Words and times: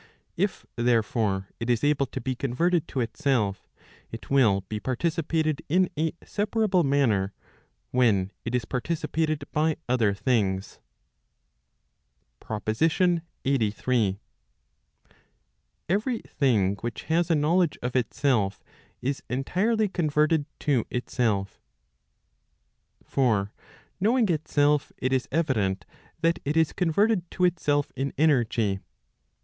If, 0.35 0.65
therefore, 0.75 1.49
it 1.59 1.69
is 1.69 1.83
able 1.83 2.07
to 2.07 2.19
be 2.19 2.33
converted 2.33 2.87
to 2.87 3.01
itself, 3.01 3.69
it 4.11 4.31
will 4.31 4.61
be 4.61 4.79
participated 4.79 5.61
in 5.69 5.91
a: 5.95 6.11
separable 6.23 6.83
manner, 6.83 7.33
when 7.91 8.31
it 8.43 8.55
is 8.55 8.65
participated 8.65 9.43
by 9.51 9.75
other 9.87 10.15
things. 10.15 10.79
PROPOSITION 12.39 13.21
LXXXIII. 13.45 14.17
Every 15.87 16.21
thing 16.21 16.77
which 16.77 17.03
has 17.03 17.29
a 17.29 17.35
knowledge 17.35 17.77
of 17.83 17.95
itself, 17.95 18.63
is 19.03 19.21
entirely 19.29 19.87
converted 19.87 20.45
to 20.61 20.83
itself. 20.89 21.61
For 23.03 23.51
knowing 23.99 24.29
itself, 24.29 24.91
it 24.97 25.13
is 25.13 25.27
evident 25.31 25.85
that 26.21 26.39
it 26.43 26.57
is 26.57 26.73
converted 26.73 27.29
to 27.29 27.45
itself 27.45 27.91
in 27.95 28.13
energy. 28.17 28.79